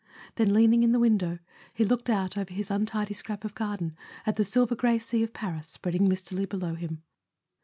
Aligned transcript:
Then, 0.33 0.51
leaning 0.51 0.81
in 0.81 0.93
the 0.93 0.99
window, 0.99 1.37
he 1.75 1.85
looked 1.85 2.09
out 2.09 2.35
over 2.35 2.51
his 2.51 2.71
untidy 2.71 3.13
scrap 3.13 3.45
of 3.45 3.53
garden 3.53 3.95
at 4.25 4.35
the 4.35 4.43
silver 4.43 4.73
grey 4.75 4.97
sea 4.97 5.21
of 5.21 5.31
Paris 5.31 5.67
spreading 5.67 6.09
mistily 6.09 6.45
below 6.47 6.73
him. 6.73 7.03